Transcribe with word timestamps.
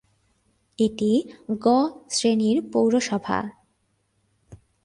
এটি 0.79 1.11
"গ" 1.59 1.65
শ্রেণীর 2.09 2.57
পৌরসভা। 2.71 3.39